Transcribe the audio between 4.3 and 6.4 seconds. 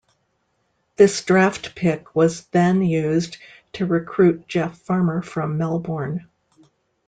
Jeff Farmer from Melbourne.